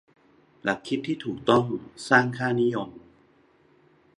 [0.63, 1.65] หลักคิดที่ถูกต้อง
[2.09, 2.89] สร้างค่านิยม